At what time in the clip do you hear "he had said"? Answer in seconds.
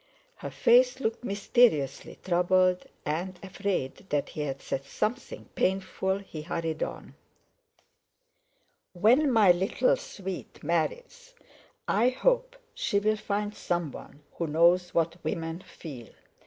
4.29-4.83